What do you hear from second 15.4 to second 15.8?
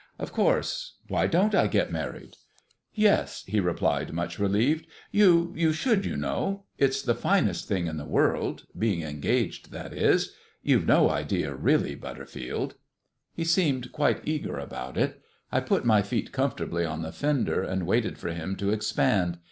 I